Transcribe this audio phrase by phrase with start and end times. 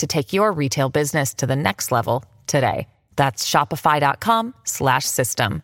[0.00, 2.88] to take your retail business to the next level today.
[3.16, 5.62] That's shopify.com slash system.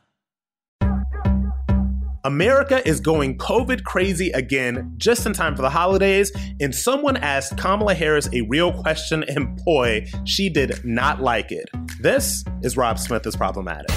[2.26, 7.56] America is going COVID crazy again just in time for the holidays, and someone asked
[7.56, 11.68] Kamala Harris a real question, and boy, she did not like it.
[12.00, 13.90] This is Rob Smith is Problematic.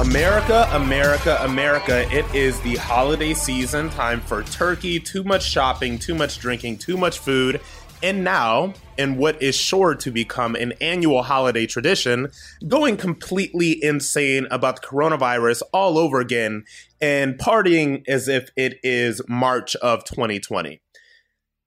[0.00, 2.08] America, America, America.
[2.10, 6.96] It is the holiday season, time for turkey, too much shopping, too much drinking, too
[6.96, 7.60] much food.
[8.02, 12.28] And now, in what is sure to become an annual holiday tradition,
[12.66, 16.64] going completely insane about the coronavirus all over again
[17.02, 20.80] and partying as if it is March of 2020.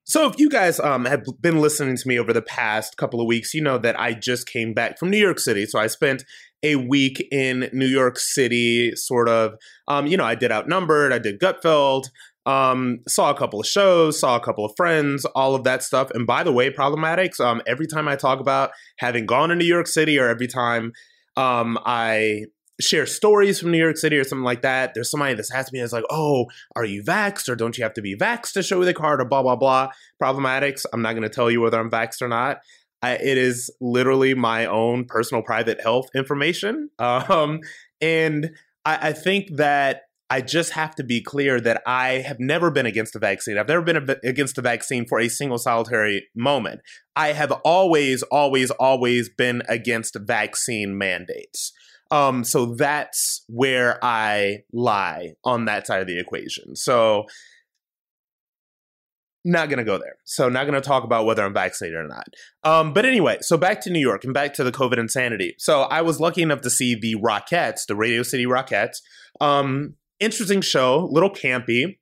[0.02, 3.28] So, if you guys um, have been listening to me over the past couple of
[3.28, 5.66] weeks, you know that I just came back from New York City.
[5.66, 6.24] So, I spent
[6.64, 9.54] a week in New York City, sort of.
[9.86, 12.06] Um, you know, I did Outnumbered, I did Gutfeld,
[12.46, 16.10] um, saw a couple of shows, saw a couple of friends, all of that stuff.
[16.12, 19.64] And by the way, Problematics, um, every time I talk about having gone to New
[19.64, 20.92] York City or every time
[21.36, 22.46] um, I
[22.80, 25.80] share stories from New York City or something like that, there's somebody that's asked me,
[25.80, 28.84] it's like, oh, are you vaxxed or don't you have to be vaxxed to show
[28.84, 29.90] the card or blah, blah, blah.
[30.20, 32.60] Problematics, I'm not going to tell you whether I'm vaxxed or not.
[33.04, 36.88] I, it is literally my own personal private health information.
[36.98, 37.60] Um,
[38.00, 38.50] and
[38.84, 42.86] I, I think that I just have to be clear that I have never been
[42.86, 43.58] against the vaccine.
[43.58, 46.80] I've never been against the vaccine for a single solitary moment.
[47.14, 51.72] I have always, always, always been against vaccine mandates.
[52.10, 56.74] Um, so that's where I lie on that side of the equation.
[56.74, 57.26] So
[59.44, 60.16] not going to go there.
[60.24, 62.28] So, not going to talk about whether I'm vaccinated or not.
[62.62, 65.54] Um, but anyway, so back to New York and back to the COVID insanity.
[65.58, 68.98] So, I was lucky enough to see the Rockettes, the Radio City Rockettes.
[69.40, 71.96] Um, interesting show, little campy.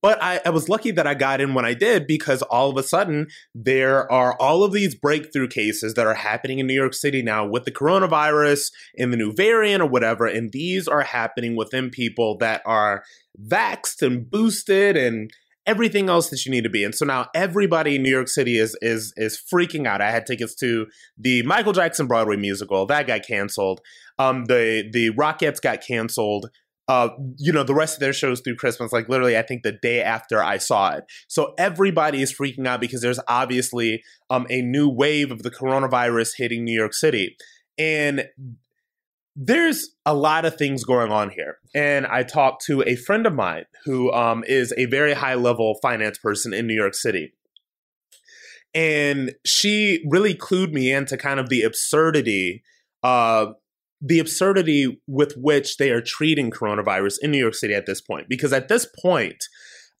[0.00, 2.76] But I, I, was lucky that I got in when I did because all of
[2.76, 6.92] a sudden there are all of these breakthrough cases that are happening in New York
[6.92, 10.26] City now with the coronavirus and the new variant or whatever.
[10.26, 13.04] And these are happening within people that are
[13.40, 15.30] vaxxed and boosted and
[15.66, 16.84] everything else that you need to be.
[16.84, 20.00] And so now everybody in New York City is is is freaking out.
[20.00, 20.86] I had tickets to
[21.16, 23.80] the Michael Jackson Broadway musical that got canceled.
[24.18, 26.50] Um, the the Rockettes got canceled.
[26.88, 29.72] Uh, you know, the rest of their shows through Christmas, like literally, I think the
[29.72, 31.04] day after I saw it.
[31.28, 36.32] So everybody is freaking out because there's obviously um, a new wave of the coronavirus
[36.36, 37.36] hitting New York City.
[37.78, 38.26] And
[39.34, 41.58] there's a lot of things going on here.
[41.74, 45.78] And I talked to a friend of mine who um, is a very high level
[45.80, 47.32] finance person in New York City.
[48.74, 52.62] And she really clued me into kind of the absurdity,
[53.02, 53.46] uh,
[54.00, 58.28] the absurdity with which they are treating coronavirus in New York City at this point.
[58.28, 59.44] Because at this point,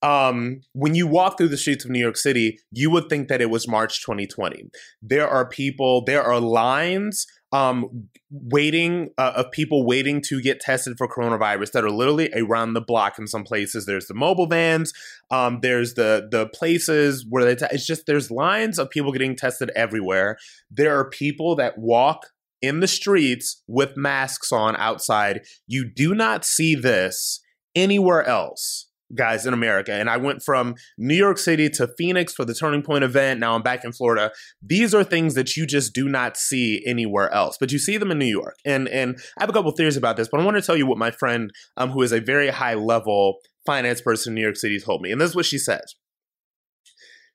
[0.02, 3.40] um, when you walk through the streets of New York City, you would think that
[3.40, 4.70] it was March 2020.
[5.00, 10.96] There are people, there are lines um, waiting uh, of people waiting to get tested
[10.96, 13.84] for coronavirus that are literally around the block in some places.
[13.84, 14.92] There's the mobile vans.
[15.30, 17.54] Um, there's the the places where they.
[17.54, 20.38] T- it's just there's lines of people getting tested everywhere.
[20.70, 22.28] There are people that walk
[22.62, 25.42] in the streets with masks on outside.
[25.66, 27.40] You do not see this
[27.74, 29.92] anywhere else guys, in America.
[29.92, 33.40] And I went from New York City to Phoenix for the Turning Point event.
[33.40, 34.32] Now I'm back in Florida.
[34.62, 38.10] These are things that you just do not see anywhere else, but you see them
[38.10, 38.56] in New York.
[38.64, 40.86] And and I have a couple theories about this, but I want to tell you
[40.86, 44.56] what my friend, um, who is a very high level finance person in New York
[44.56, 45.12] City, told me.
[45.12, 45.94] And this is what she says.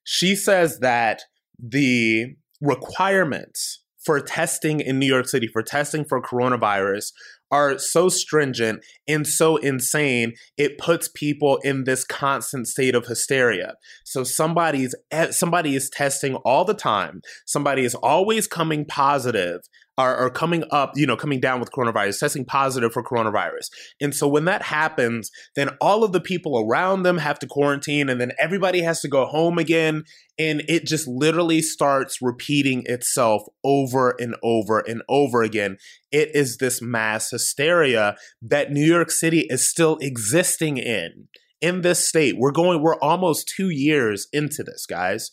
[0.03, 1.23] She says that
[1.59, 7.11] the requirements for testing in New York City, for testing for coronavirus,
[7.51, 13.75] are so stringent and so insane it puts people in this constant state of hysteria.
[14.03, 17.21] So somebody's eh, somebody is testing all the time.
[17.45, 19.61] Somebody is always coming positive
[19.97, 23.69] are, are coming up, you know, coming down with coronavirus, testing positive for coronavirus.
[23.99, 28.07] And so when that happens, then all of the people around them have to quarantine
[28.09, 30.03] and then everybody has to go home again.
[30.37, 35.77] And it just literally starts repeating itself over and over and over again.
[36.11, 41.27] It is this mass hysteria that New York City is still existing in.
[41.59, 45.31] In this state, we're going, we're almost two years into this, guys.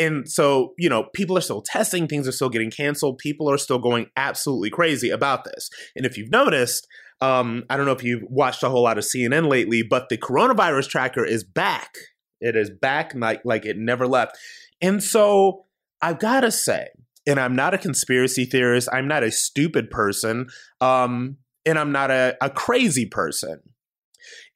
[0.00, 3.58] And so, you know, people are still testing, things are still getting canceled, people are
[3.58, 5.68] still going absolutely crazy about this.
[5.94, 6.88] And if you've noticed,
[7.20, 10.16] um, I don't know if you've watched a whole lot of CNN lately, but the
[10.16, 11.98] coronavirus tracker is back.
[12.40, 14.38] It is back like like it never left.
[14.80, 15.66] And so
[16.00, 16.88] I've got to say,
[17.26, 20.46] and I'm not a conspiracy theorist, I'm not a stupid person,
[20.80, 21.36] um,
[21.66, 23.60] and I'm not a, a crazy person.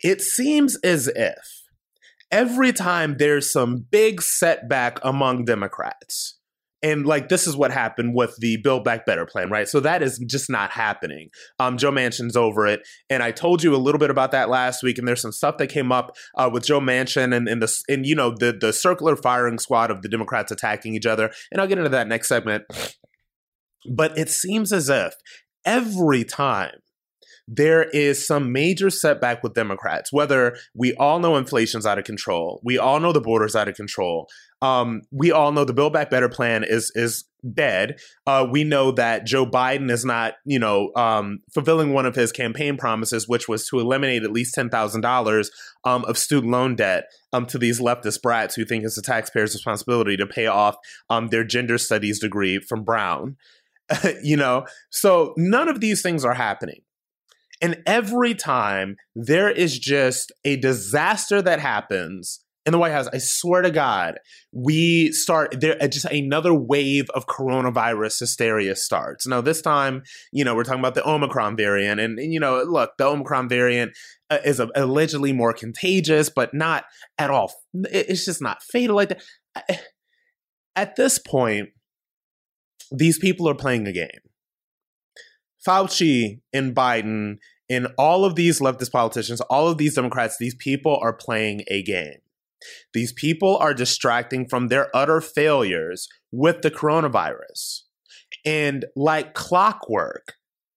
[0.02, 1.53] It seems as if
[2.34, 6.36] every time there's some big setback among Democrats,
[6.82, 9.68] and like this is what happened with the Build Back Better plan, right?
[9.68, 11.30] So that is just not happening.
[11.58, 14.82] Um, Joe Manchin's over it, and I told you a little bit about that last
[14.82, 14.98] week.
[14.98, 18.04] And there's some stuff that came up uh, with Joe Manchin and, and the and
[18.04, 21.30] you know the the circular firing squad of the Democrats attacking each other.
[21.50, 22.64] And I'll get into that next segment.
[23.88, 25.14] But it seems as if
[25.64, 26.80] every time
[27.46, 32.60] there is some major setback with Democrats, whether we all know inflation's out of control,
[32.64, 34.28] we all know the border's out of control,
[34.62, 37.98] um, we all know the Build Back Better plan is is dead.
[38.26, 42.32] Uh, we know that Joe Biden is not, you know, um, fulfilling one of his
[42.32, 45.50] campaign promises, which was to eliminate at least ten thousand dollars
[45.84, 47.04] um, of student loan debt
[47.34, 50.76] um, to these leftist brats who think it's the taxpayers' responsibility to pay off
[51.10, 53.36] um, their gender studies degree from Brown.
[54.22, 56.80] you know, so none of these things are happening.
[57.60, 63.18] And every time there is just a disaster that happens in the White House, I
[63.18, 64.18] swear to God,
[64.50, 69.26] we start there uh, just another wave of coronavirus hysteria starts.
[69.26, 70.02] Now, this time,
[70.32, 73.48] you know, we're talking about the Omicron variant, and, and you know, look, the Omicron
[73.48, 73.92] variant
[74.30, 76.84] uh, is allegedly more contagious, but not
[77.18, 77.52] at all.
[77.74, 79.82] It's just not fatal like that.
[80.74, 81.68] At this point,
[82.90, 84.08] these people are playing a game.
[85.66, 87.38] Fauci and Biden
[87.70, 91.82] and all of these leftist politicians, all of these Democrats, these people are playing a
[91.82, 92.18] game.
[92.92, 97.82] These people are distracting from their utter failures with the coronavirus.
[98.44, 100.34] And like clockwork,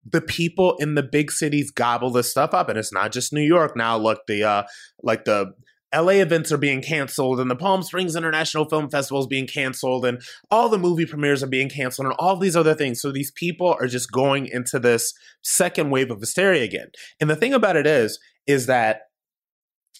[0.09, 2.69] the people in the big cities gobble this stuff up.
[2.69, 3.97] And it's not just New York now.
[3.97, 4.63] Look, the uh
[5.03, 5.53] like the
[5.95, 10.05] LA events are being canceled and the Palm Springs International Film Festival is being canceled
[10.05, 13.01] and all the movie premieres are being canceled and all these other things.
[13.01, 15.13] So these people are just going into this
[15.43, 16.87] second wave of hysteria again.
[17.21, 19.01] And the thing about it is, is that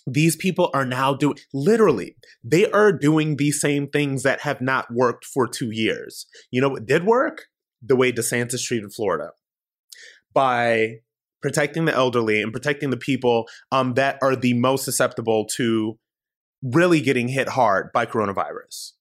[0.06, 4.88] these people are now doing literally they are doing the same things that have not
[4.89, 6.25] worked for two years.
[6.50, 7.48] You know what did work?
[7.81, 9.32] The way DeSantis treated Florida
[10.34, 11.00] by
[11.41, 15.98] protecting the elderly and protecting the people um, that are the most susceptible to
[16.62, 18.94] really getting hit hard by coronavirus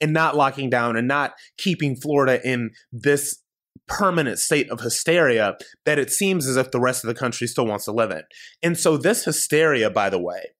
[0.00, 3.42] and not locking down and not keeping Florida in this
[3.88, 7.66] permanent state of hysteria that it seems as if the rest of the country still
[7.66, 8.22] wants to live in.
[8.62, 10.52] And so, this hysteria, by the way,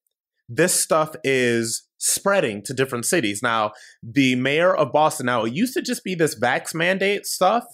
[0.49, 3.41] this stuff is spreading to different cities.
[3.43, 3.73] Now,
[4.03, 7.65] the mayor of Boston, now it used to just be this vax mandate stuff.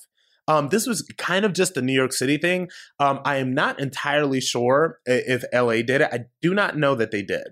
[0.49, 2.69] Um, this was kind of just a New York City thing.
[2.99, 6.09] Um, I am not entirely sure if LA did it.
[6.13, 7.49] I do not know that they did.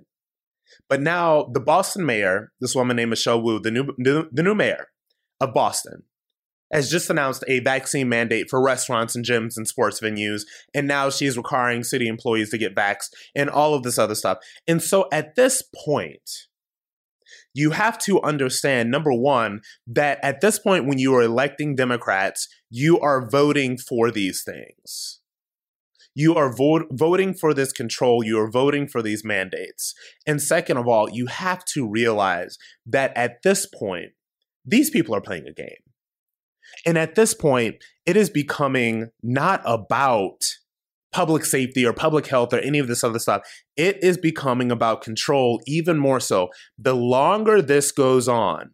[0.89, 4.55] But now the Boston mayor, this woman named Michelle Wu, the new, new the new
[4.55, 4.89] mayor
[5.41, 6.03] of Boston,
[6.73, 10.43] has just announced a vaccine mandate for restaurants and gyms and sports venues.
[10.75, 14.39] And now she's requiring city employees to get vaxxed and all of this other stuff.
[14.67, 16.31] And so at this point,
[17.53, 22.49] you have to understand number one, that at this point, when you are electing Democrats,
[22.71, 25.21] you are voting for these things.
[26.15, 28.25] You are vo- voting for this control.
[28.25, 29.95] You are voting for these mandates.
[30.27, 34.13] And second of all, you have to realize that at this point,
[34.65, 35.91] these people are playing a game
[36.87, 40.57] and at this point, it is becoming not about
[41.13, 43.43] public safety or public health or any of this other stuff.
[43.77, 46.49] It is becoming about control even more so.
[46.79, 48.71] The longer this goes on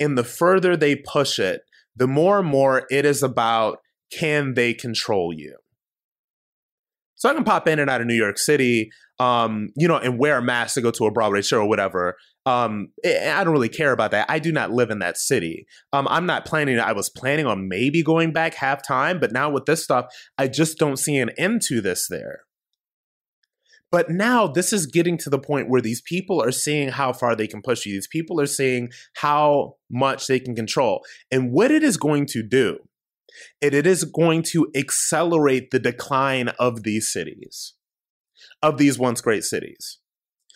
[0.00, 1.62] and the further they push it,
[1.98, 3.78] the more and more it is about
[4.12, 5.56] can they control you?
[7.16, 10.20] So I can pop in and out of New York City, um, you know, and
[10.20, 12.16] wear a mask to go to a Broadway show or whatever.
[12.46, 14.26] Um, eh, I don't really care about that.
[14.28, 15.66] I do not live in that city.
[15.92, 16.78] Um, I'm not planning.
[16.78, 20.06] I was planning on maybe going back half time, but now with this stuff,
[20.38, 22.42] I just don't see an end to this there.
[23.90, 27.34] But now this is getting to the point where these people are seeing how far
[27.34, 27.94] they can push you.
[27.94, 31.02] These people are seeing how much they can control.
[31.30, 32.78] And what it is going to do
[33.60, 37.74] it, it is going to accelerate the decline of these cities,
[38.62, 39.98] of these once great cities.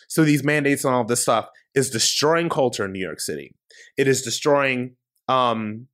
[0.07, 3.55] So these mandates and all this stuff is destroying culture in New York City.
[3.97, 4.95] It is destroying
[5.27, 5.87] um,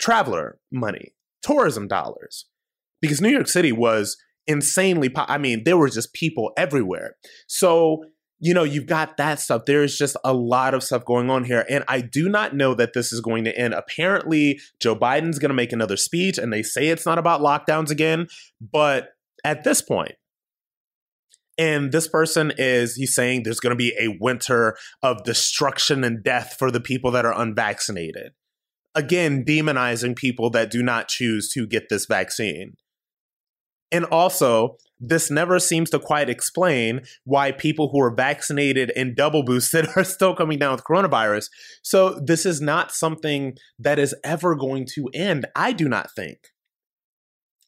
[0.00, 2.46] traveler money, tourism dollars,
[3.00, 5.08] because New York City was insanely.
[5.08, 7.16] Po- I mean, there were just people everywhere.
[7.46, 8.04] So
[8.44, 9.66] you know, you've got that stuff.
[9.66, 11.64] There is just a lot of stuff going on here.
[11.70, 13.72] And I do not know that this is going to end.
[13.72, 17.88] Apparently, Joe Biden's going to make another speech, and they say it's not about lockdowns
[17.88, 18.26] again.
[18.60, 19.10] But
[19.44, 20.16] at this point,
[21.56, 26.24] and this person is, he's saying there's going to be a winter of destruction and
[26.24, 28.32] death for the people that are unvaccinated.
[28.96, 32.74] Again, demonizing people that do not choose to get this vaccine.
[33.92, 39.44] And also, this never seems to quite explain why people who are vaccinated and double
[39.44, 41.50] boosted are still coming down with coronavirus.
[41.82, 46.48] So, this is not something that is ever going to end, I do not think.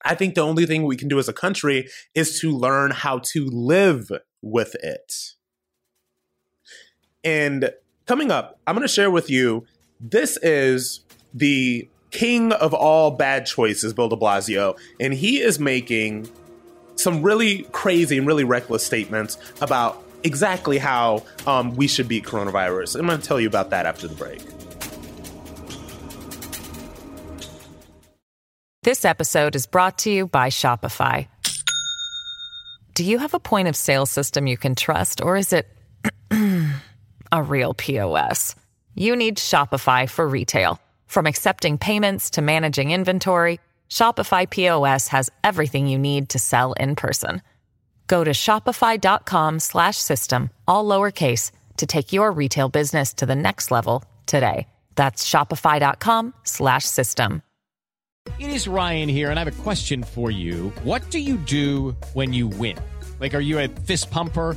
[0.05, 3.21] I think the only thing we can do as a country is to learn how
[3.33, 4.11] to live
[4.43, 5.13] with it.
[7.23, 7.71] And
[8.07, 9.65] coming up, I'm going to share with you
[9.99, 11.01] this is
[11.33, 16.31] the king of all bad choices, Bill de Blasio, and he is making
[16.97, 22.99] some really crazy and really reckless statements about exactly how um, we should beat coronavirus.
[22.99, 24.41] I'm going to tell you about that after the break.
[28.85, 31.27] This episode is brought to you by Shopify.
[32.95, 35.67] Do you have a point of sale system you can trust, or is it
[37.33, 38.55] a real POS?
[38.95, 40.79] You need Shopify for retail.
[41.15, 46.97] From accepting payments to managing inventory, Shopify POS has everything you need to sell in
[46.97, 47.41] person.
[48.09, 54.67] Go to shopify.com/system all lowercase to take your retail business to the next level today.
[54.97, 57.43] That's shopify.com/system.
[58.41, 60.73] It is Ryan here and I have a question for you.
[60.83, 62.77] What do you do when you win?
[63.21, 64.57] Like are you a fist pumper?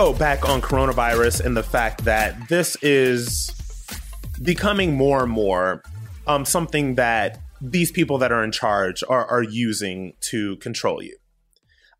[0.00, 3.50] Back on coronavirus and the fact that this is
[4.42, 5.82] becoming more and more
[6.26, 11.18] um, something that these people that are in charge are, are using to control you.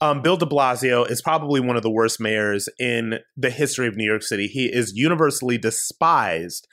[0.01, 3.97] Um, Bill de Blasio is probably one of the worst mayors in the history of
[3.97, 4.47] New York City.
[4.47, 6.67] He is universally despised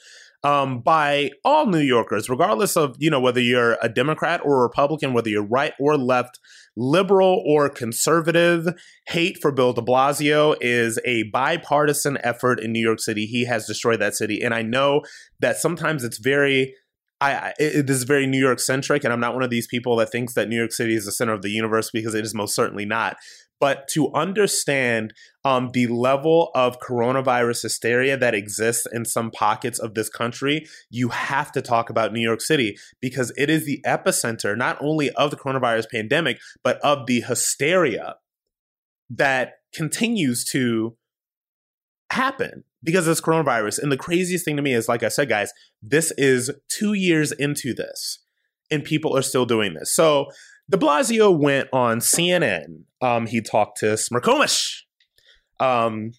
[0.47, 4.63] um, by all New Yorkers, regardless of you know whether you're a Democrat or a
[4.63, 6.39] Republican, whether you're right or left,
[6.77, 8.65] liberal or conservative.
[9.07, 13.25] Hate for Bill De Blasio is a bipartisan effort in New York City.
[13.25, 15.01] He has destroyed that city, and I know
[15.41, 16.73] that sometimes it's very
[17.19, 19.95] I, I this is very New York centric, and I'm not one of these people
[19.97, 22.33] that thinks that New York City is the center of the universe because it is
[22.33, 23.17] most certainly not.
[23.59, 29.95] But to understand um, the level of coronavirus hysteria that exists in some pockets of
[29.95, 34.55] this country, you have to talk about New York City because it is the epicenter
[34.55, 38.15] not only of the coronavirus pandemic, but of the hysteria
[39.09, 40.95] that continues to
[42.11, 43.83] happen because of this coronavirus.
[43.83, 45.51] And the craziest thing to me is, like I said, guys,
[45.83, 48.19] this is two years into this,
[48.71, 49.93] and people are still doing this.
[49.93, 50.27] So
[50.69, 52.83] De Blasio went on CNN.
[53.01, 54.83] Um, he talked to Smerconish.
[55.59, 56.11] Um,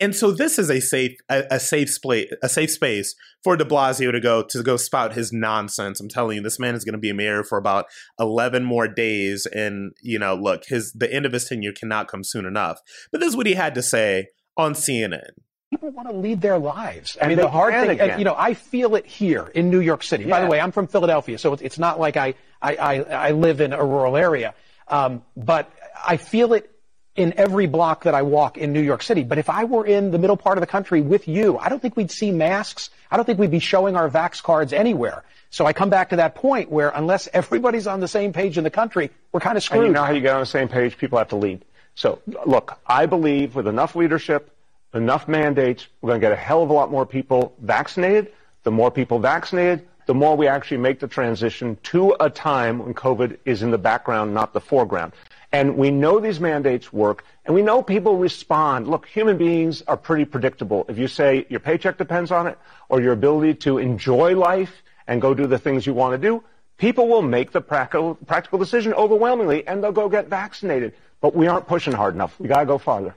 [0.00, 3.64] and so this is a safe a, a safe space a safe space for De
[3.64, 6.00] Blasio to go to go spout his nonsense.
[6.00, 7.86] I'm telling you, this man is going to be a mayor for about
[8.18, 12.24] 11 more days, and you know, look, his the end of his tenure cannot come
[12.24, 12.80] soon enough.
[13.12, 15.30] But this is what he had to say on CNN.
[15.76, 17.18] People want to lead their lives.
[17.20, 20.02] I mean, the hard thing, and, you know, I feel it here in New York
[20.02, 20.24] City.
[20.24, 20.30] Yeah.
[20.30, 23.30] By the way, I'm from Philadelphia, so it's, it's not like I, I, I, I,
[23.32, 24.54] live in a rural area.
[24.88, 25.70] Um, but
[26.06, 26.70] I feel it
[27.14, 29.22] in every block that I walk in New York City.
[29.22, 31.80] But if I were in the middle part of the country with you, I don't
[31.80, 32.88] think we'd see masks.
[33.10, 35.24] I don't think we'd be showing our vax cards anywhere.
[35.50, 38.64] So I come back to that point where unless everybody's on the same page in
[38.64, 39.84] the country, we're kind of screwed.
[39.84, 40.96] And you know how you get on the same page?
[40.96, 41.64] People have to lead.
[41.94, 44.55] So look, I believe with enough leadership,
[44.96, 48.32] enough mandates, we're going to get a hell of a lot more people vaccinated.
[48.64, 52.94] The more people vaccinated, the more we actually make the transition to a time when
[52.94, 55.12] COVID is in the background, not the foreground.
[55.52, 58.88] And we know these mandates work, and we know people respond.
[58.88, 60.84] Look, human beings are pretty predictable.
[60.88, 65.20] If you say your paycheck depends on it, or your ability to enjoy life and
[65.20, 66.42] go do the things you want to do,
[66.76, 70.94] people will make the practical, practical decision overwhelmingly, and they'll go get vaccinated.
[71.20, 72.38] But we aren't pushing hard enough.
[72.38, 73.16] We got to go farther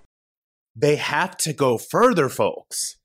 [0.75, 2.97] they have to go further, folks.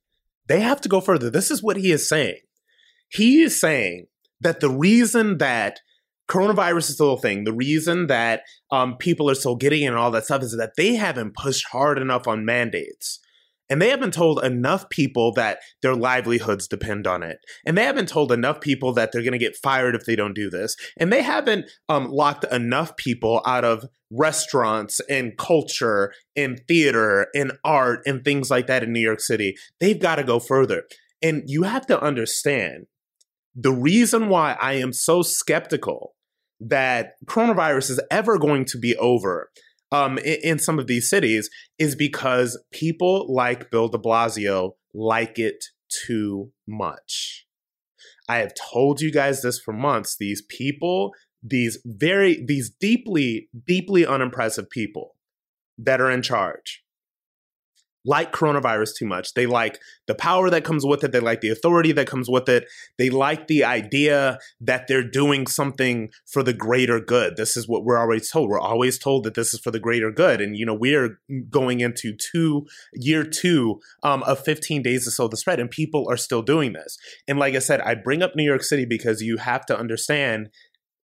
[0.47, 1.31] They have to go further.
[1.31, 2.41] This is what he is saying.
[3.09, 4.07] He is saying
[4.41, 5.81] that the reason that
[6.29, 9.97] coronavirus is still a thing, the reason that um, people are still getting it and
[9.97, 13.21] all that stuff is that they haven't pushed hard enough on mandates.
[13.71, 17.39] And they haven't told enough people that their livelihoods depend on it.
[17.65, 20.35] And they haven't told enough people that they're going to get fired if they don't
[20.35, 20.77] do this.
[20.99, 27.53] And they haven't um, locked enough people out of restaurants and culture and theater and
[27.65, 29.57] art and things like that in New York City.
[29.81, 30.85] They've got to go further.
[31.23, 32.87] And you have to understand
[33.55, 36.15] the reason why I am so skeptical
[36.61, 39.51] that coronavirus is ever going to be over
[39.95, 45.39] um, in, in some of these cities is because people like Bill de Blasio like
[45.39, 47.47] it too much.
[48.29, 50.17] I have told you guys this for months.
[50.19, 55.15] These people, these very, these deeply, deeply unimpressive people
[55.79, 56.84] that are in charge,
[58.05, 59.35] like coronavirus too much.
[59.35, 61.13] They like the power that comes with it.
[61.13, 62.67] They like the authority that comes with it.
[62.99, 67.37] They like the idea that they're doing something for the greater good.
[67.37, 68.51] This is what we're always told.
[68.51, 70.41] We're always told that this is for the greater good.
[70.41, 75.29] And, you know, we're going into two, year two um, of 15 days to so
[75.29, 76.99] the spread, and people are still doing this.
[77.27, 80.51] And like I said, I bring up New York City because you have to understand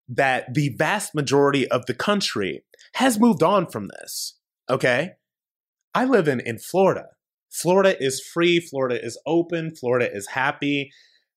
[0.09, 4.37] that the vast majority of the country has moved on from this.
[4.69, 5.13] Okay
[5.95, 7.07] I live in in Florida.
[7.51, 8.61] Florida is free.
[8.61, 9.75] Florida is open.
[9.75, 10.91] Florida is happy.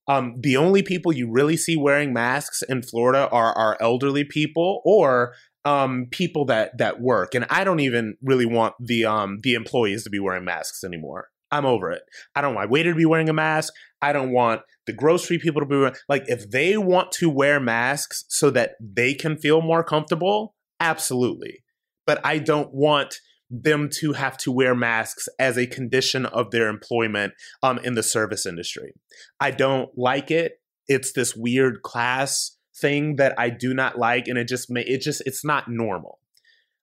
[0.07, 4.81] Um, the only people you really see wearing masks in Florida are our elderly people
[4.85, 5.33] or
[5.65, 7.33] um, people that that work.
[7.35, 11.29] And I don't even really want the um, the employees to be wearing masks anymore.
[11.51, 12.01] I'm over it.
[12.35, 13.73] I don't want my waiter to be wearing a mask.
[14.01, 17.59] I don't want the grocery people to be wearing, like if they want to wear
[17.59, 21.63] masks so that they can feel more comfortable, absolutely.
[22.07, 23.15] But I don't want
[23.53, 28.01] them to have to wear masks as a condition of their employment um, in the
[28.01, 28.93] service industry.
[29.39, 30.53] I don't like it.
[30.87, 35.01] It's this weird class thing that I do not like, and it just may it
[35.01, 36.19] just it's not normal.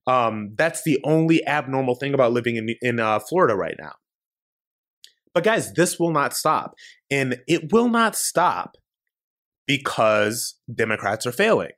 [0.07, 3.95] Um, that's the only abnormal thing about living in in uh, Florida right now.
[5.35, 6.75] But guys, this will not stop,
[7.11, 8.77] and it will not stop
[9.67, 11.73] because Democrats are failing.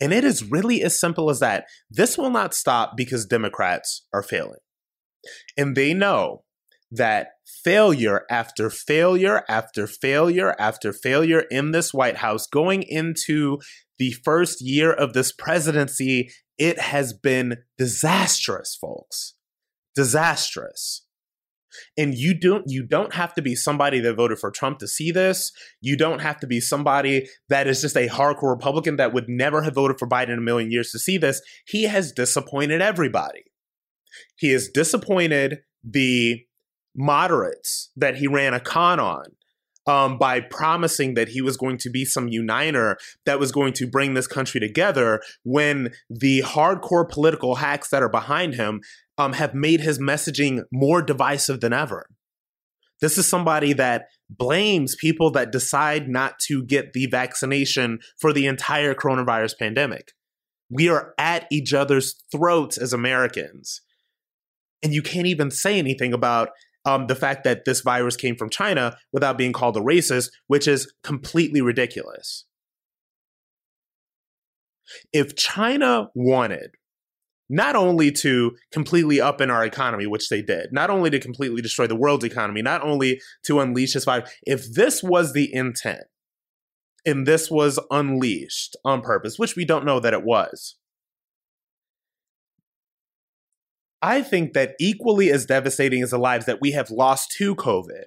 [0.00, 1.66] And it is really as simple as that.
[1.90, 4.60] This will not stop because Democrats are failing.
[5.56, 6.44] And they know
[6.90, 7.28] that
[7.64, 13.58] failure after failure after failure after failure in this White House going into
[13.98, 19.34] the first year of this presidency, it has been disastrous, folks.
[19.94, 21.05] Disastrous.
[21.96, 25.10] And you don't you don't have to be somebody that voted for Trump to see
[25.10, 25.52] this.
[25.80, 29.62] You don't have to be somebody that is just a hardcore Republican that would never
[29.62, 31.40] have voted for Biden in a million years to see this.
[31.66, 33.44] He has disappointed everybody.
[34.36, 36.44] He has disappointed the
[36.96, 39.26] moderates that he ran a con on.
[39.86, 43.86] um, by promising that he was going to be some uniter that was going to
[43.86, 48.80] bring this country together when the hardcore political hacks that are behind him
[49.18, 52.06] um, have made his messaging more divisive than ever.
[53.00, 58.46] This is somebody that blames people that decide not to get the vaccination for the
[58.46, 60.12] entire coronavirus pandemic.
[60.70, 63.82] We are at each other's throats as Americans.
[64.82, 66.50] And you can't even say anything about
[66.84, 70.68] um, the fact that this virus came from China without being called a racist, which
[70.68, 72.44] is completely ridiculous.
[75.12, 76.70] If China wanted
[77.48, 81.62] not only to completely up in our economy, which they did, not only to completely
[81.62, 86.04] destroy the world's economy, not only to unleash this virus, if this was the intent
[87.04, 90.76] and this was unleashed on purpose, which we don't know that it was,
[94.02, 98.06] I think that equally as devastating as the lives that we have lost to COVID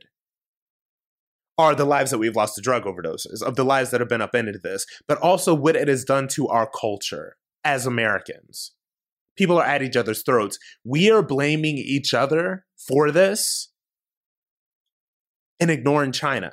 [1.58, 4.22] are the lives that we've lost to drug overdoses, of the lives that have been
[4.22, 8.72] upended to this, but also what it has done to our culture as Americans
[9.40, 10.60] people are at each other's throats.
[10.84, 13.72] We are blaming each other for this
[15.62, 16.52] and ignoring China.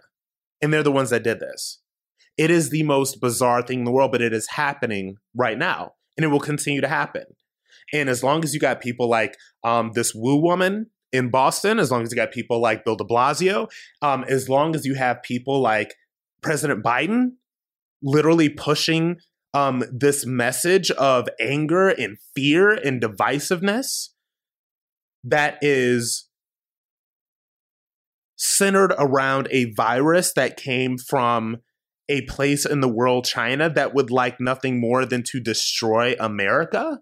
[0.63, 1.81] And they're the ones that did this.
[2.39, 5.95] It is the most bizarre thing in the world, but it is happening right now
[6.17, 7.25] and it will continue to happen.
[7.93, 11.91] And as long as you got people like um, this Wu woman in Boston, as
[11.91, 13.69] long as you got people like Bill de Blasio,
[14.01, 15.95] um, as long as you have people like
[16.41, 17.33] President Biden
[18.01, 19.17] literally pushing
[19.55, 24.11] um, this message of anger and fear and divisiveness
[25.25, 26.29] that is
[28.37, 31.59] centered around a virus that came from
[32.09, 37.01] a place in the world, China, that would like nothing more than to destroy America,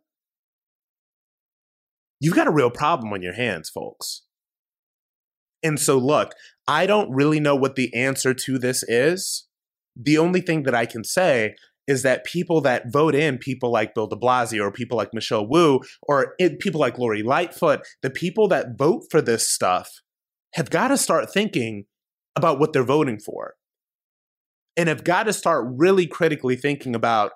[2.20, 4.22] you've got a real problem on your hands, folks.
[5.62, 6.33] And so, look,
[6.66, 9.46] I don't really know what the answer to this is.
[9.96, 11.54] The only thing that I can say
[11.87, 15.47] is that people that vote in people like Bill de Blasio or people like Michelle
[15.47, 19.90] Wu or it, people like Lori Lightfoot, the people that vote for this stuff
[20.55, 21.85] have got to start thinking
[22.37, 23.55] about what they're voting for.
[24.77, 27.33] And have got to start really critically thinking about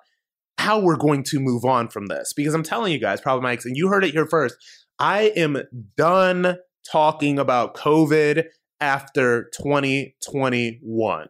[0.57, 2.33] how we're going to move on from this.
[2.33, 4.55] Because I'm telling you guys, Problematics, and you heard it here first,
[4.99, 5.61] I am
[5.95, 6.57] done
[6.91, 8.45] talking about COVID
[8.81, 11.27] after 2021.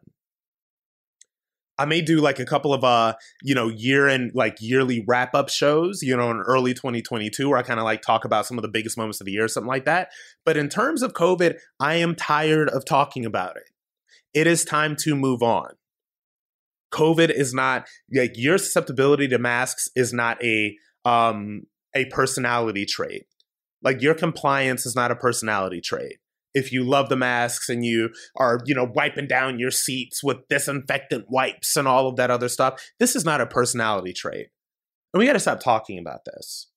[1.79, 5.33] I may do like a couple of uh, you know, year and like yearly wrap
[5.33, 8.57] up shows, you know, in early 2022 where I kind of like talk about some
[8.57, 10.09] of the biggest moments of the year, or something like that.
[10.45, 13.63] But in terms of COVID, I am tired of talking about it.
[14.33, 15.71] It is time to move on.
[16.93, 21.61] COVID is not like your susceptibility to masks is not a um
[21.95, 23.25] a personality trait.
[23.81, 26.17] Like your compliance is not a personality trait
[26.53, 30.47] if you love the masks and you are, you know, wiping down your seats with
[30.49, 34.47] disinfectant wipes and all of that other stuff, this is not a personality trait.
[35.13, 36.67] And we got to stop talking about this.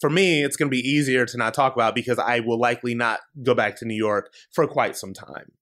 [0.00, 2.94] For me, it's going to be easier to not talk about because I will likely
[2.94, 5.52] not go back to New York for quite some time.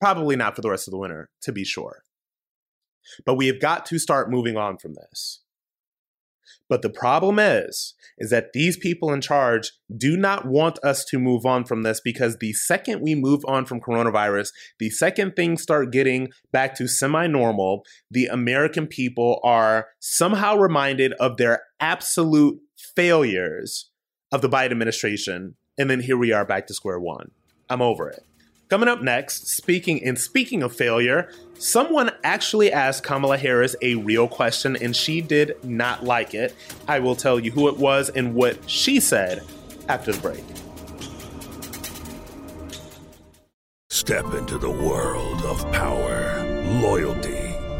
[0.00, 2.02] Probably not for the rest of the winter, to be sure.
[3.24, 5.42] But we have got to start moving on from this.
[6.68, 11.18] But the problem is, is that these people in charge do not want us to
[11.18, 15.62] move on from this because the second we move on from coronavirus, the second things
[15.62, 22.58] start getting back to semi normal, the American people are somehow reminded of their absolute
[22.94, 23.90] failures
[24.32, 25.54] of the Biden administration.
[25.78, 27.30] And then here we are back to square one.
[27.70, 28.24] I'm over it.
[28.68, 34.28] Coming up next, speaking and speaking of failure, someone actually asked Kamala Harris a real
[34.28, 36.54] question and she did not like it.
[36.86, 39.42] I will tell you who it was and what she said
[39.88, 40.44] after the break.
[43.88, 46.44] Step into the world of power,
[46.82, 47.37] loyalty,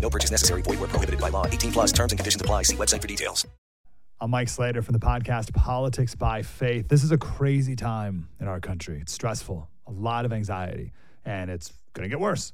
[0.00, 0.62] No purchase necessary.
[0.62, 1.46] Void where prohibited by law.
[1.46, 2.62] 18 plus terms and conditions apply.
[2.62, 3.46] See website for details.
[4.22, 6.88] I'm Mike Slater from the podcast Politics by Faith.
[6.88, 8.98] This is a crazy time in our country.
[9.00, 10.92] It's stressful, a lot of anxiety,
[11.24, 12.52] and it's going to get worse.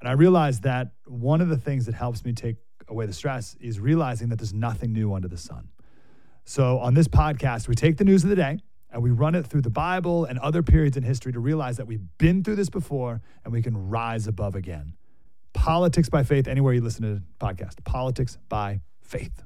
[0.00, 2.56] And I realized that one of the things that helps me take
[2.88, 5.68] away the stress is realizing that there's nothing new under the sun.
[6.46, 9.46] So on this podcast, we take the news of the day and we run it
[9.46, 12.70] through the Bible and other periods in history to realize that we've been through this
[12.70, 14.94] before and we can rise above again.
[15.64, 17.82] Politics by Faith, anywhere you listen to the podcast.
[17.84, 19.42] Politics by Faith.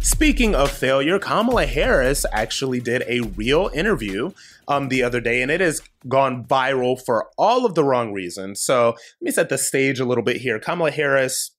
[0.00, 4.32] Speaking of failure, Kamala Harris actually did a real interview
[4.68, 8.60] um, the other day, and it has gone viral for all of the wrong reasons.
[8.60, 10.58] So let me set the stage a little bit here.
[10.58, 11.52] Kamala Harris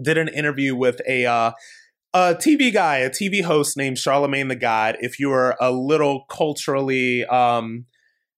[0.00, 1.52] did an interview with a uh,
[2.18, 4.96] a TV guy, a TV host named Charlemagne the God.
[5.00, 7.86] If you are a little culturally um,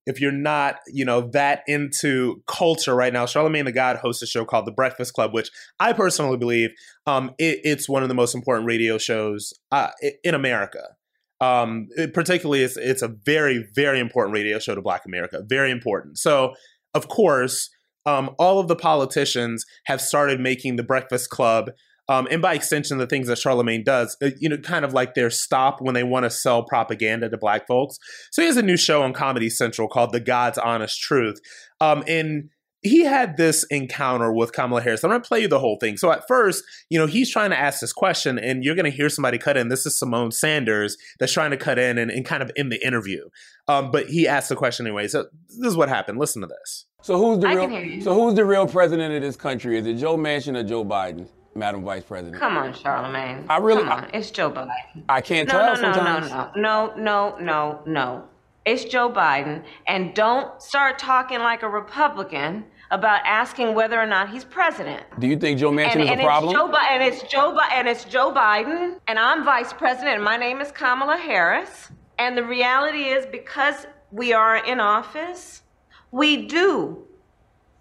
[0.06, 4.26] if you're not, you know, that into culture right now, Charlemagne the God hosts a
[4.26, 6.70] show called The Breakfast Club, which I personally believe
[7.06, 9.90] um, it, it's one of the most important radio shows uh,
[10.24, 10.96] in America.
[11.40, 15.42] Um, it, particularly, it's, it's a very, very important radio show to Black America.
[15.46, 16.18] Very important.
[16.18, 16.54] So,
[16.94, 17.70] of course,
[18.04, 21.70] um, all of the politicians have started making The Breakfast Club
[22.10, 25.14] um, and by extension, the things that Charlemagne does, uh, you know, kind of like
[25.14, 27.98] their stop when they want to sell propaganda to black folks.
[28.32, 31.40] So he has a new show on Comedy Central called The God's Honest Truth.
[31.80, 32.50] Um, and
[32.82, 35.04] he had this encounter with Kamala Harris.
[35.04, 35.96] I'm going to play you the whole thing.
[35.98, 38.96] So at first, you know, he's trying to ask this question, and you're going to
[38.96, 39.68] hear somebody cut in.
[39.68, 42.84] This is Symone Sanders that's trying to cut in and, and kind of in the
[42.84, 43.28] interview.
[43.68, 45.06] Um, but he asked the question anyway.
[45.06, 45.26] So
[45.60, 46.18] this is what happened.
[46.18, 46.86] Listen to this.
[47.02, 48.02] So who's the real?
[48.02, 49.78] So who's the real president of this country?
[49.78, 51.28] Is it Joe Manchin or Joe Biden?
[51.54, 52.36] Madam Vice President.
[52.36, 53.44] Come on, Charlemagne.
[53.48, 54.04] I really, Come on.
[54.04, 55.02] I, it's Joe Biden.
[55.08, 56.30] I can't no, tell no, sometimes.
[56.30, 58.24] No, no, no, no, no, no.
[58.66, 64.28] It's Joe Biden, and don't start talking like a Republican about asking whether or not
[64.28, 65.02] he's president.
[65.18, 66.52] Do you think Joe Manchin and, is and a problem?
[66.52, 70.16] It's Joe Bi- and it's Joe Bi- and it's Joe Biden, and I'm vice president,
[70.16, 71.90] and my name is Kamala Harris.
[72.18, 75.62] And the reality is, because we are in office,
[76.10, 77.06] we do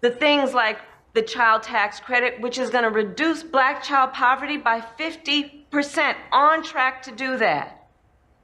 [0.00, 0.78] the things like
[1.12, 6.62] the child tax credit, which is going to reduce black child poverty by 50%, on
[6.62, 7.88] track to do that.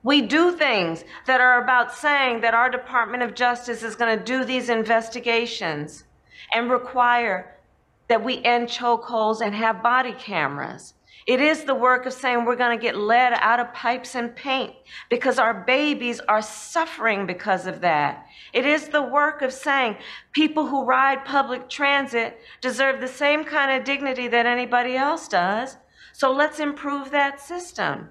[0.02, 4.24] We do things that are about saying that our Department of Justice is going to
[4.24, 6.04] do these investigations
[6.54, 7.56] and require
[8.08, 10.94] that we end chokeholds and have body cameras.
[11.26, 14.34] It is the work of saying we're going to get lead out of pipes and
[14.34, 14.74] paint
[15.10, 18.26] because our babies are suffering because of that.
[18.52, 19.96] It is the work of saying
[20.32, 25.76] people who ride public transit deserve the same kind of dignity that anybody else does.
[26.12, 28.10] So let's improve that system.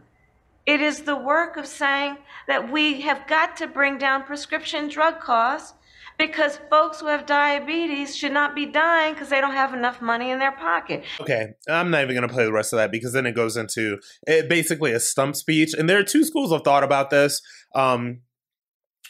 [0.65, 5.21] It is the work of saying that we have got to bring down prescription drug
[5.21, 5.73] costs
[6.17, 10.31] because folks who have diabetes should not be dying because they don't have enough money
[10.31, 11.03] in their pocket.
[11.19, 13.57] Okay, I'm not even going to play the rest of that because then it goes
[13.57, 15.73] into it, basically a stump speech.
[15.73, 17.41] And there are two schools of thought about this.
[17.73, 18.21] Um,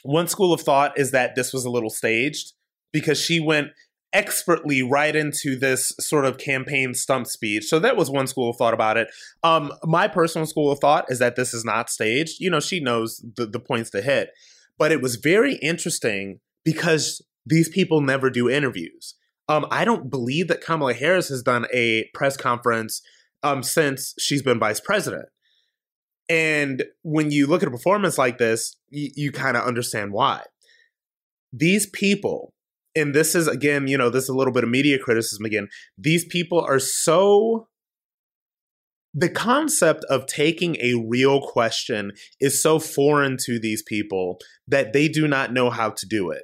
[0.04, 2.54] one school of thought is that this was a little staged
[2.92, 3.70] because she went
[4.14, 7.66] expertly right into this sort of campaign stump speech.
[7.66, 9.10] So that was one school of thought about it.
[9.44, 12.40] Um, my personal school of thought is that this is not staged.
[12.40, 14.30] You know, she knows the, the points to hit.
[14.78, 19.16] But it was very interesting because these people never do interviews.
[19.48, 23.02] Um, I don't believe that Kamala Harris has done a press conference
[23.44, 25.28] um, since she's been vice president.
[26.28, 30.42] And when you look at a performance like this, you, you kind of understand why.
[31.54, 32.54] These people,
[32.96, 35.70] and this is again, you know, this is a little bit of media criticism again.
[35.98, 37.68] These people are so.
[39.18, 45.08] The concept of taking a real question is so foreign to these people that they
[45.08, 46.44] do not know how to do it.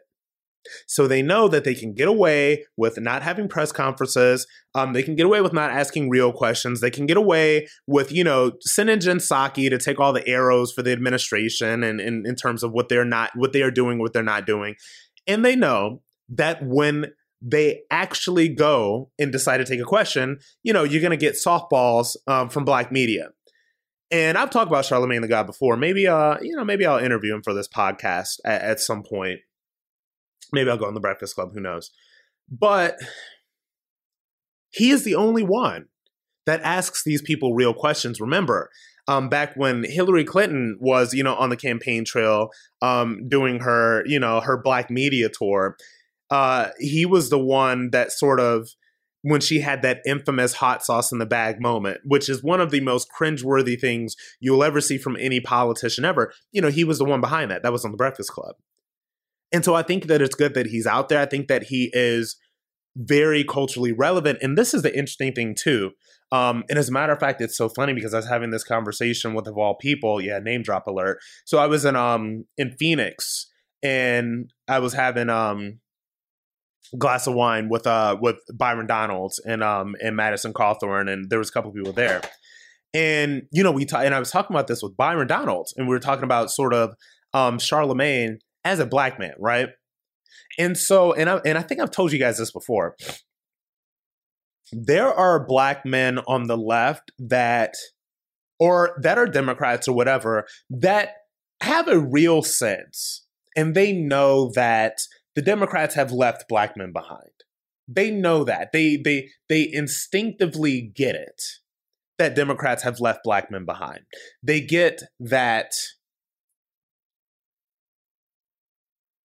[0.87, 4.45] So they know that they can get away with not having press conferences.
[4.75, 6.81] Um, they can get away with not asking real questions.
[6.81, 10.71] They can get away with, you know, sending Jen Psaki to take all the arrows
[10.71, 14.13] for the administration and, in terms of what they're not, what they are doing, what
[14.13, 14.75] they're not doing.
[15.27, 20.73] And they know that when they actually go and decide to take a question, you
[20.73, 23.29] know, you're going to get softballs um, from black media.
[24.11, 25.77] And I've talked about Charlemagne the God before.
[25.77, 29.39] Maybe, uh, you know, maybe I'll interview him for this podcast at, at some point.
[30.51, 31.51] Maybe I'll go on the Breakfast Club.
[31.53, 31.91] Who knows?
[32.49, 32.97] But
[34.69, 35.87] he is the only one
[36.45, 38.19] that asks these people real questions.
[38.19, 38.69] Remember,
[39.07, 42.49] um, back when Hillary Clinton was, you know, on the campaign trail,
[42.81, 45.77] um, doing her, you know, her black media tour,
[46.29, 48.69] uh, he was the one that sort of
[49.23, 52.71] when she had that infamous hot sauce in the bag moment, which is one of
[52.71, 56.33] the most cringeworthy things you'll ever see from any politician ever.
[56.51, 57.61] You know, he was the one behind that.
[57.63, 58.55] That was on the Breakfast Club.
[59.53, 61.19] And so I think that it's good that he's out there.
[61.19, 62.37] I think that he is
[62.95, 64.39] very culturally relevant.
[64.41, 65.91] And this is the interesting thing, too.
[66.31, 68.63] Um, and as a matter of fact, it's so funny because I was having this
[68.63, 70.21] conversation with of all people.
[70.21, 71.19] Yeah, name drop alert.
[71.45, 73.47] So I was in um in Phoenix
[73.83, 75.79] and I was having um
[76.97, 81.39] glass of wine with uh with Byron Donalds and um and Madison Cawthorn and there
[81.39, 82.21] was a couple people there.
[82.93, 85.93] And you know, we and I was talking about this with Byron Donalds and we
[85.93, 86.95] were talking about sort of
[87.33, 89.69] um Charlemagne as a black man, right?
[90.57, 92.95] And so and I and I think I've told you guys this before.
[94.71, 97.73] There are black men on the left that
[98.59, 101.09] or that are democrats or whatever that
[101.61, 104.99] have a real sense and they know that
[105.35, 107.31] the democrats have left black men behind.
[107.87, 108.71] They know that.
[108.71, 111.41] They they they instinctively get it
[112.17, 114.01] that democrats have left black men behind.
[114.43, 115.71] They get that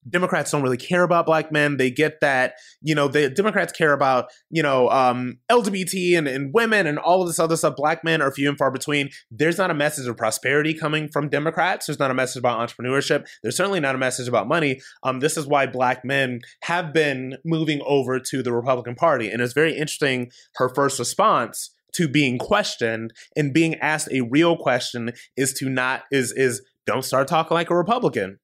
[0.08, 1.76] Democrats don't really care about black men.
[1.76, 6.52] They get that, you know, the Democrats care about, you know, um, LGBT and, and
[6.52, 7.76] women and all of this other stuff.
[7.76, 9.10] Black men are few and far between.
[9.30, 11.86] There's not a message of prosperity coming from Democrats.
[11.86, 13.26] There's not a message about entrepreneurship.
[13.42, 14.80] There's certainly not a message about money.
[15.02, 19.30] Um, this is why black men have been moving over to the Republican Party.
[19.30, 24.56] And it's very interesting her first response to being questioned and being asked a real
[24.56, 28.38] question is to not is is don't start talking like a Republican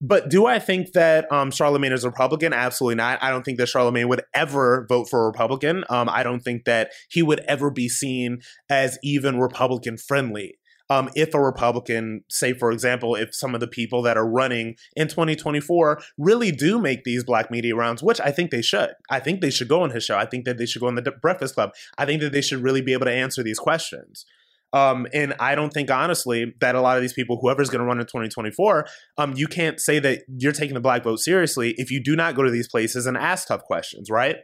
[0.00, 2.52] but do I think that um, Charlemagne is a Republican?
[2.52, 3.22] Absolutely not.
[3.22, 5.84] I don't think that Charlemagne would ever vote for a Republican.
[5.88, 10.58] Um, I don't think that he would ever be seen as even Republican friendly.
[10.90, 14.76] Um, if a Republican, say for example, if some of the people that are running
[14.96, 18.90] in 2024 really do make these black media rounds, which I think they should.
[19.10, 20.16] I think they should go on his show.
[20.16, 21.72] I think that they should go on the Breakfast Club.
[21.98, 24.24] I think that they should really be able to answer these questions.
[24.72, 27.86] Um, and I don't think honestly that a lot of these people, whoever's going to
[27.86, 31.90] run in 2024, um, you can't say that you're taking the black vote seriously if
[31.90, 34.36] you do not go to these places and ask tough questions, right?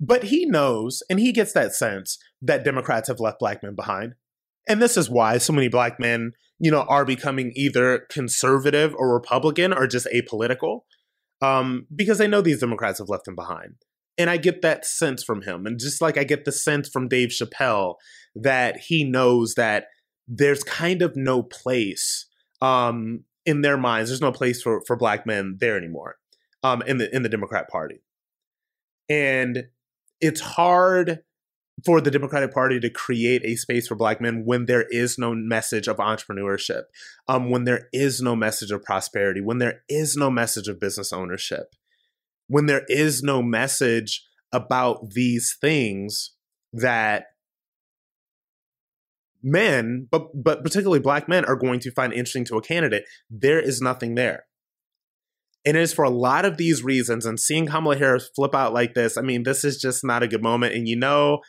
[0.00, 4.14] But he knows, and he gets that sense that Democrats have left black men behind.
[4.68, 9.12] And this is why so many black men, you know, are becoming either conservative or
[9.12, 10.82] Republican or just apolitical,
[11.42, 13.74] um, because they know these Democrats have left them behind.
[14.18, 15.64] And I get that sense from him.
[15.64, 17.94] And just like I get the sense from Dave Chappelle
[18.34, 19.86] that he knows that
[20.26, 22.26] there's kind of no place
[22.60, 26.16] um, in their minds, there's no place for, for black men there anymore
[26.62, 28.02] um, in the in the Democrat Party.
[29.08, 29.64] And
[30.20, 31.20] it's hard
[31.86, 35.32] for the Democratic Party to create a space for black men when there is no
[35.34, 36.82] message of entrepreneurship,
[37.28, 41.12] um, when there is no message of prosperity, when there is no message of business
[41.12, 41.74] ownership
[42.48, 46.34] when there is no message about these things
[46.72, 47.24] that
[49.42, 53.60] men, but but particularly black men, are going to find interesting to a candidate, there
[53.60, 54.44] is nothing there.
[55.64, 57.26] And it is for a lot of these reasons.
[57.26, 60.28] And seeing Kamala Harris flip out like this, I mean, this is just not a
[60.28, 60.74] good moment.
[60.74, 61.40] And you know,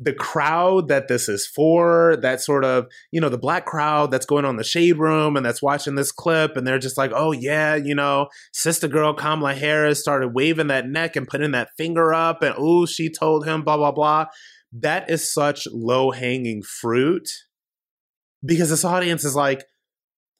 [0.00, 4.26] the crowd that this is for, that sort of, you know, the black crowd that's
[4.26, 7.32] going on the shade room and that's watching this clip and they're just like, oh,
[7.32, 12.14] yeah, you know, sister girl Kamala Harris started waving that neck and putting that finger
[12.14, 14.26] up and, oh, she told him, blah, blah, blah.
[14.72, 17.28] That is such low hanging fruit
[18.44, 19.64] because this audience is like,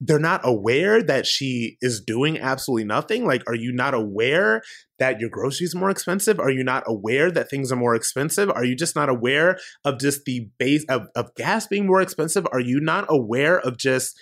[0.00, 3.26] they're not aware that she is doing absolutely nothing.
[3.26, 4.62] Like, are you not aware
[4.98, 6.38] that your groceries are more expensive?
[6.38, 8.48] Are you not aware that things are more expensive?
[8.50, 12.46] Are you just not aware of just the base of, of gas being more expensive?
[12.52, 14.16] Are you not aware of just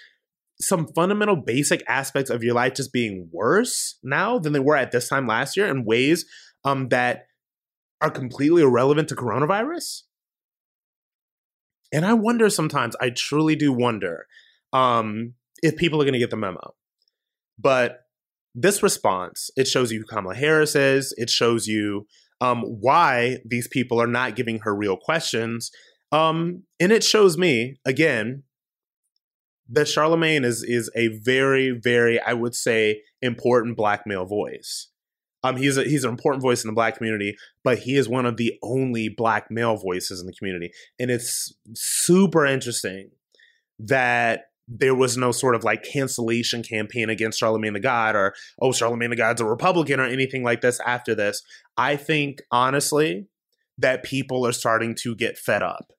[0.59, 4.93] some fundamental basic aspects of your life just being worse now than they were at
[4.93, 6.25] this time last year in ways
[6.65, 7.27] um, that
[8.01, 10.03] are completely irrelevant to coronavirus?
[11.93, 14.27] And I wonder sometimes, I truly do wonder
[14.73, 16.75] um, if people are going to get the memo.
[17.59, 18.01] But
[18.55, 21.15] this response, it shows you who Kamala Harris is.
[21.17, 22.07] It shows you
[22.41, 25.71] um, why these people are not giving her real questions.
[26.13, 28.45] Um, and it shows me, again,
[29.69, 34.89] that Charlemagne is is a very, very, I would say, important black male voice.
[35.43, 38.27] Um, he's a, he's an important voice in the black community, but he is one
[38.27, 43.11] of the only black male voices in the community, and it's super interesting
[43.79, 48.73] that there was no sort of like cancellation campaign against Charlemagne the God or, oh,
[48.73, 51.43] Charlemagne the God's a Republican or anything like this after this.
[51.77, 53.27] I think, honestly,
[53.79, 55.93] that people are starting to get fed up.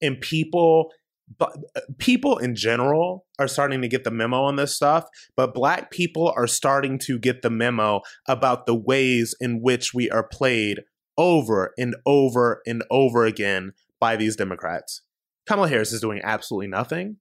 [0.00, 0.92] And people
[1.36, 5.54] but uh, people in general are starting to get the memo on this stuff, but
[5.54, 10.22] black people are starting to get the memo about the ways in which we are
[10.22, 10.80] played
[11.18, 15.02] over and over and over again by these Democrats.
[15.46, 17.16] Kamala Harris is doing absolutely nothing.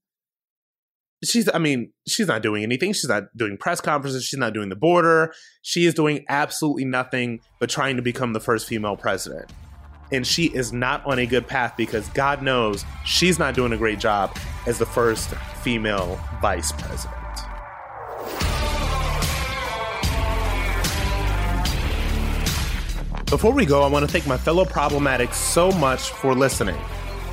[1.24, 2.94] She's, I mean, she's not doing anything.
[2.94, 4.24] She's not doing press conferences.
[4.24, 5.34] She's not doing the border.
[5.64, 9.52] She is doing absolutely nothing but trying to become the first female president
[10.12, 13.78] and she is not on a good path because God knows she's not doing a
[13.78, 15.30] great job as the first
[15.62, 17.14] female vice president.
[23.30, 26.80] Before we go, I want to thank my fellow problematics so much for listening.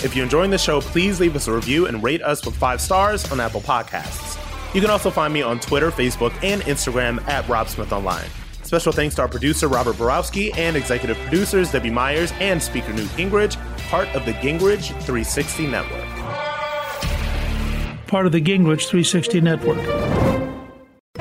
[0.05, 2.83] If you're enjoying the show, please leave us a review and rate us with five
[2.83, 4.39] stars on Apple Podcasts.
[4.75, 8.29] You can also find me on Twitter, Facebook, and Instagram at Rob Smith Online.
[8.63, 13.09] Special thanks to our producer, Robert Borowski, and executive producers, Debbie Myers and Speaker Newt
[13.11, 13.57] Gingrich,
[13.89, 16.07] part of the Gingrich 360 Network.
[18.07, 20.54] Part of the Gingrich 360 Network.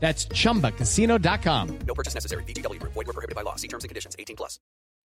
[0.00, 1.78] That's ChumbaCasino.com.
[1.86, 2.42] No purchase necessary.
[2.44, 2.82] VGW.
[2.82, 3.56] Void were prohibited by law.
[3.56, 4.16] See terms and conditions.
[4.18, 4.58] 18 plus.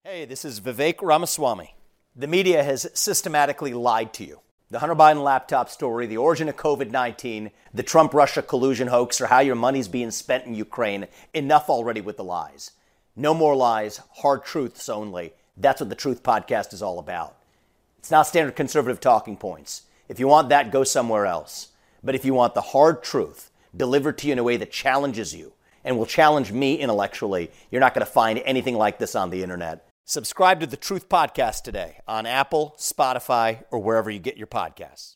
[0.06, 1.76] Hey, this is Vivek Ramaswamy.
[2.16, 4.39] The media has systematically lied to you.
[4.72, 9.39] The Hunter Biden laptop story, the origin of COVID-19, the Trump-Russia collusion hoax, or how
[9.39, 11.08] your money's being spent in Ukraine.
[11.34, 12.72] Enough already with the lies.
[13.16, 15.34] No more lies, hard truths only.
[15.58, 17.36] That's what the Truth Podcast is all about.
[18.00, 19.84] It's not standard conservative talking points.
[20.08, 21.70] If you want that, go somewhere else.
[22.04, 25.36] But if you want the hard truth, delivered to you in a way that challenges
[25.36, 25.53] you
[25.84, 29.43] and will challenge me intellectually, you're not going to find anything like this on the
[29.43, 29.88] internet.
[30.03, 35.15] Subscribe to the Truth Podcast today on Apple, Spotify, or wherever you get your podcasts.